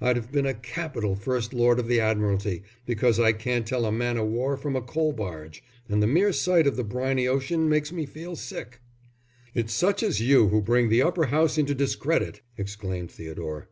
[0.00, 3.92] I'd have been a capital First Lord of the Admiralty, because I can't tell a
[3.92, 7.68] man o' war from a coal barge, and the mere sight of the briny ocean
[7.68, 8.80] makes me feel sick."
[9.54, 13.68] "It's such as you who bring the Upper House into discredit," exclaimed Theodore.